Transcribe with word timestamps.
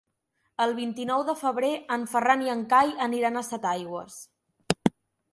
El 0.63 0.71
vint-i-nou 0.77 1.25
de 1.25 1.35
febrer 1.41 1.69
en 1.95 2.05
Ferran 2.13 2.41
i 2.45 2.49
en 2.53 2.63
Cai 2.71 2.93
aniran 3.07 3.37
a 3.37 3.43
Setaigües. 3.49 4.17